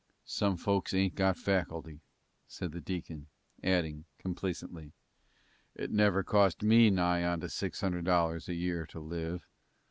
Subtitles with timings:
[0.25, 2.01] "Some folks ain't got faculty,"
[2.47, 3.27] said the deacon,
[3.63, 4.93] adding, complacently,
[5.75, 9.45] "it never cost me nigh on to six hundred dollars a year to live."